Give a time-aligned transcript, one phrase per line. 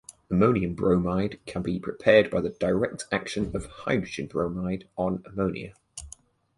[0.31, 5.75] Ammonium bromide can be prepared by the direct action of hydrogen bromide on ammonia.